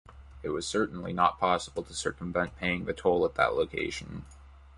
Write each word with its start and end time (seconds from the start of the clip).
It 0.41 0.49
was 0.49 0.65
certainly 0.65 1.13
not 1.13 1.37
possible 1.39 1.83
to 1.83 1.93
circumvent 1.93 2.55
paying 2.57 2.85
the 2.85 2.93
toll 2.95 3.23
at 3.23 3.35
that 3.35 3.53
location. 3.53 4.25